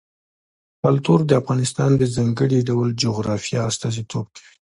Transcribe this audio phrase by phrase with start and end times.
[0.83, 4.53] کلتور د افغانستان د ځانګړي ډول جغرافیه استازیتوب کوي.